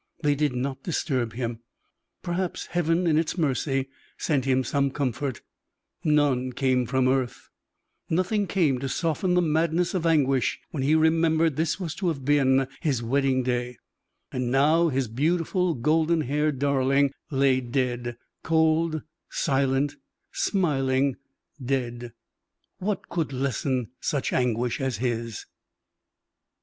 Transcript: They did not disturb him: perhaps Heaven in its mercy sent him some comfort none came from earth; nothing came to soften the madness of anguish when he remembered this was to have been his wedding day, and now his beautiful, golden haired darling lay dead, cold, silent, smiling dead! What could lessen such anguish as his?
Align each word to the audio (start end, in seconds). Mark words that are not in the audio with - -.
They 0.23 0.33
did 0.33 0.55
not 0.55 0.81
disturb 0.81 1.33
him: 1.33 1.59
perhaps 2.23 2.65
Heaven 2.65 3.05
in 3.05 3.19
its 3.19 3.37
mercy 3.37 3.87
sent 4.17 4.45
him 4.45 4.63
some 4.63 4.89
comfort 4.89 5.41
none 6.03 6.53
came 6.53 6.87
from 6.87 7.07
earth; 7.07 7.51
nothing 8.09 8.47
came 8.47 8.79
to 8.79 8.89
soften 8.89 9.35
the 9.35 9.43
madness 9.43 9.93
of 9.93 10.07
anguish 10.07 10.59
when 10.71 10.81
he 10.81 10.95
remembered 10.95 11.55
this 11.55 11.79
was 11.79 11.93
to 11.97 12.07
have 12.07 12.25
been 12.25 12.67
his 12.79 13.03
wedding 13.03 13.43
day, 13.43 13.77
and 14.31 14.49
now 14.49 14.87
his 14.89 15.07
beautiful, 15.07 15.75
golden 15.75 16.21
haired 16.21 16.57
darling 16.57 17.11
lay 17.29 17.61
dead, 17.61 18.17
cold, 18.41 19.03
silent, 19.29 19.97
smiling 20.31 21.15
dead! 21.63 22.11
What 22.79 23.07
could 23.07 23.31
lessen 23.31 23.91
such 23.99 24.33
anguish 24.33 24.81
as 24.81 24.97
his? 24.97 25.45